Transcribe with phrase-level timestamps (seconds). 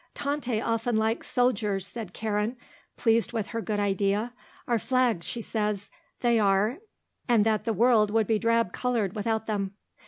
[0.15, 2.57] "Tante often likes soldiers," said Karen,
[2.97, 4.33] pleased with her good idea.
[4.67, 6.79] "Our flags, she says, they are,
[7.29, 9.75] and that the world would be drab coloured without them."